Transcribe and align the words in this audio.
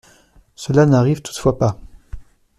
Cela 0.55 0.87
n'arrive 0.87 1.21
toutefois 1.21 1.59
pas. 1.59 1.79